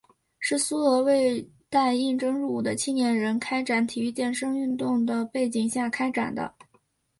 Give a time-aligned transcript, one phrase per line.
[0.39, 6.55] 是苏俄为待应征入伍的青年人开展体育健身运动的背景下开展的。